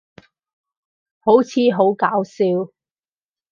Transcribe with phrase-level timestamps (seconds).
[1.19, 2.43] 好似好搞笑